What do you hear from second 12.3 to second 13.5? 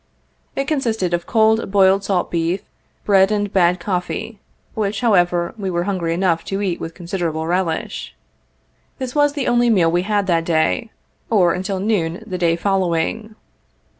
day following.